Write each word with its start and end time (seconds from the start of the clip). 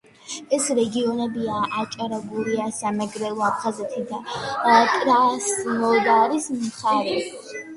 ეს 0.55 0.67
რეგიონებია: 0.77 1.57
აჭარა, 1.81 2.19
გურია, 2.31 2.65
სამეგრელო, 2.79 3.43
აფხაზეთი 3.49 4.03
და 4.13 4.23
კრასნოდარის 4.95 6.49
მხარე. 6.65 7.17